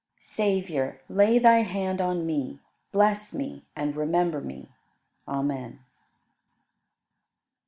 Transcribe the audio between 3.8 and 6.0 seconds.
remember me. Amen.